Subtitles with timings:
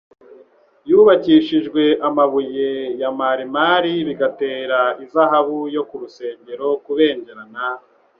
[0.89, 2.69] yubakishijwe amabuye
[3.01, 7.63] ya Marimari bigatera izahabu yo ku rusengero kubengerana,